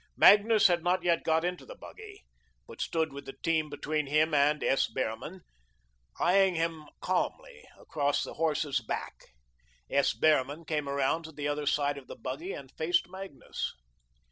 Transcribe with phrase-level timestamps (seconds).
[0.17, 2.23] Magnus had not yet got into the buggy,
[2.65, 4.87] but stood with the team between him and S.
[4.87, 5.41] Behrman,
[6.19, 9.27] eyeing him calmly across the horses' backs.
[9.91, 10.15] S.
[10.15, 13.75] Behrman came around to the other side of the buggy and faced Magnus.